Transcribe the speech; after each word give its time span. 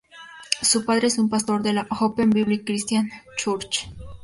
Su 0.63 0.83
padre 0.83 1.09
es 1.09 1.19
un 1.19 1.29
pastor 1.29 1.61
de 1.61 1.73
la 1.73 1.85
Open 1.99 2.31
Bible 2.31 2.63
Christian 2.63 3.11
Church. 3.37 3.87